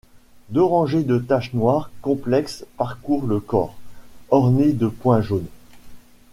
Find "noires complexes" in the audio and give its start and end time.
1.53-2.65